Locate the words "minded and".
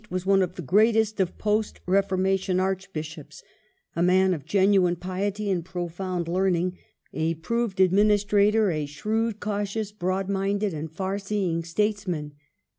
10.27-10.91